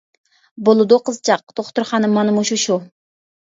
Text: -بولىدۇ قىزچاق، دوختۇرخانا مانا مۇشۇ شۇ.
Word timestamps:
-بولىدۇ 0.29 0.99
قىزچاق، 1.11 1.55
دوختۇرخانا 1.61 2.13
مانا 2.17 2.37
مۇشۇ 2.41 2.61
شۇ. 2.67 2.83